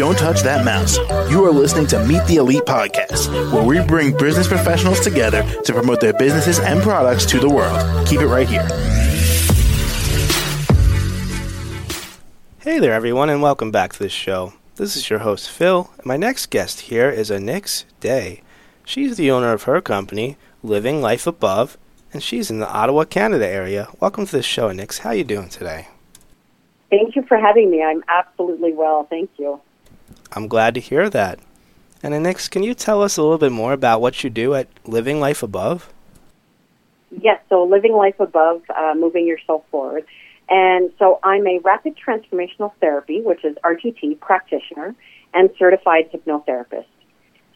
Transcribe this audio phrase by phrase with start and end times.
[0.00, 0.96] Don't touch that mouse.
[1.30, 5.74] You are listening to Meet the Elite Podcast, where we bring business professionals together to
[5.74, 8.08] promote their businesses and products to the world.
[8.08, 8.62] Keep it right here.
[12.60, 14.54] Hey there, everyone, and welcome back to the show.
[14.76, 18.40] This is your host, Phil, and my next guest here is Annyx Day.
[18.86, 21.76] She's the owner of her company, Living Life Above,
[22.10, 23.88] and she's in the Ottawa, Canada area.
[24.00, 25.00] Welcome to the show, Annyx.
[25.00, 25.88] How are you doing today?
[26.88, 27.82] Thank you for having me.
[27.82, 29.06] I'm absolutely well.
[29.10, 29.60] Thank you.
[30.32, 31.38] I'm glad to hear that.
[32.02, 34.68] And Annyx, can you tell us a little bit more about what you do at
[34.86, 35.92] Living Life Above?
[37.10, 40.06] Yes, so Living Life Above, uh, moving yourself forward.
[40.48, 44.94] And so I'm a rapid transformational therapy, which is RTT practitioner
[45.34, 46.86] and certified hypnotherapist.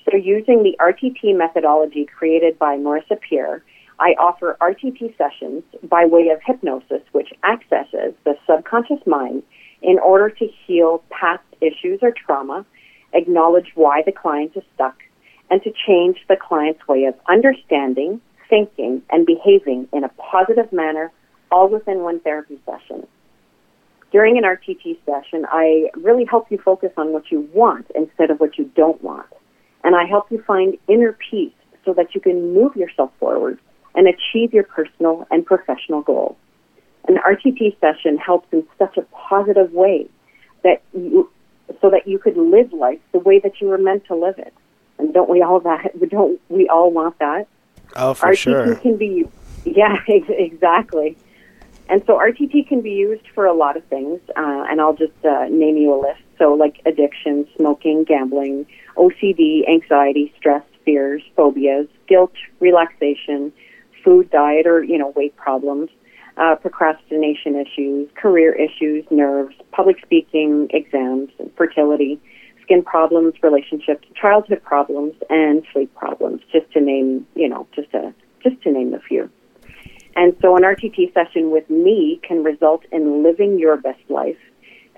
[0.05, 3.65] So using the RTT methodology created by Marissa Peer,
[3.99, 9.43] I offer RTT sessions by way of hypnosis, which accesses the subconscious mind
[9.85, 12.65] in order to heal past issues or trauma,
[13.13, 14.97] acknowledge why the client is stuck,
[15.51, 21.13] and to change the client's way of understanding, thinking, and behaving in a positive manner
[21.53, 23.07] all within one therapy session.
[24.11, 28.39] During an RTT session, I really help you focus on what you want instead of
[28.39, 29.27] what you don't want.
[29.83, 31.53] And I help you find inner peace
[31.85, 33.59] so that you can move yourself forward
[33.95, 36.37] and achieve your personal and professional goals.
[37.07, 40.09] An RTT session helps in such a positive way
[40.63, 41.31] that you,
[41.81, 44.55] so that you could live life the way that you were meant to live it.
[44.99, 45.91] And don't we all that?
[46.09, 47.47] Don't we all want that?
[47.97, 48.75] Oh, for RTT sure.
[48.77, 49.27] can be,
[49.65, 51.17] yeah, exactly.
[51.89, 55.13] And so RTT can be used for a lot of things, uh, and I'll just
[55.25, 56.23] uh, name you a list.
[56.39, 58.67] So, like addiction, smoking, gambling,
[58.97, 63.53] OCD, anxiety, stress, fears, phobias, guilt, relaxation,
[64.03, 65.91] food, diet, or you know, weight problems,
[66.37, 72.21] uh, procrastination issues, career issues, nerves, public speaking, exams, fertility,
[72.63, 76.41] skin problems, relationships, childhood problems, and sleep problems.
[76.53, 79.31] Just to name, you know, just a just to name a few.
[80.17, 84.39] And so an RTT session with me can result in living your best life,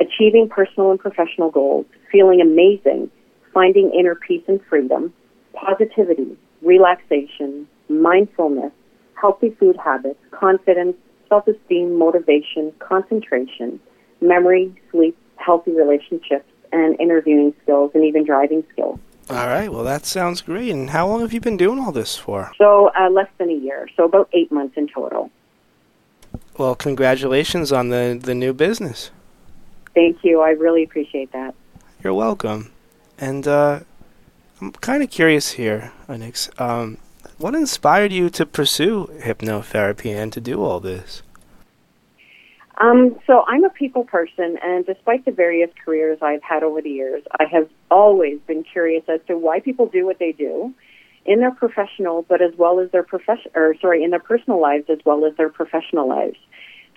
[0.00, 3.10] achieving personal and professional goals, feeling amazing,
[3.54, 5.12] finding inner peace and freedom,
[5.54, 8.72] positivity, relaxation, mindfulness,
[9.14, 10.96] healthy food habits, confidence,
[11.28, 13.80] self-esteem, motivation, concentration,
[14.20, 18.98] memory, sleep, healthy relationships, and interviewing skills, and even driving skills.
[19.28, 20.70] All right, well, that sounds great.
[20.70, 22.52] And how long have you been doing all this for?
[22.58, 25.30] So uh, less than a year, so about eight months in total.
[26.58, 29.10] Well, congratulations on the, the new business.
[29.94, 30.40] Thank you.
[30.40, 31.54] I really appreciate that.
[32.02, 32.70] You're welcome.
[33.18, 33.80] And uh,
[34.60, 36.48] I'm kind of curious here, Annyx.
[36.60, 36.98] Um,
[37.38, 41.22] what inspired you to pursue hypnotherapy and to do all this?
[42.78, 46.90] Um, so I'm a people person, and despite the various careers I've had over the
[46.90, 50.74] years, I have always been curious as to why people do what they do
[51.24, 54.84] in their professional, but as well as their profession, or sorry, in their personal lives
[54.90, 56.36] as well as their professional lives,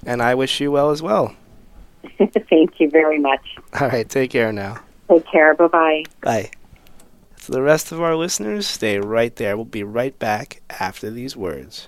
[0.06, 1.36] And I wish you well as well.
[2.50, 3.42] Thank you very much.
[3.80, 4.80] All right, take care now.
[5.10, 5.54] Take care.
[5.54, 6.04] Bye bye.
[6.22, 6.52] Bye.
[7.48, 9.56] To the rest of our listeners, stay right there.
[9.56, 11.88] We'll be right back after these words.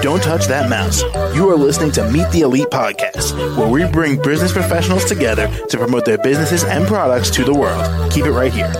[0.00, 1.02] Don't touch that mouse.
[1.36, 5.76] You are listening to Meet the Elite Podcast, where we bring business professionals together to
[5.76, 8.10] promote their businesses and products to the world.
[8.10, 8.72] Keep it right here.